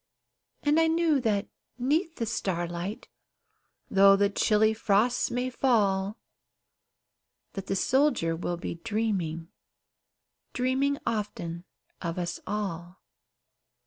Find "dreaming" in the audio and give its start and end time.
8.83-9.49, 10.53-10.97